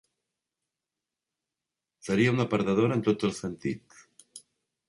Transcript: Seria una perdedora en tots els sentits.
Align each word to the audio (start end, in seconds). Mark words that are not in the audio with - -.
Seria 2.07 2.33
una 2.39 2.49
perdedora 2.55 2.99
en 3.01 3.07
tots 3.11 3.29
els 3.31 3.43
sentits. 3.45 4.05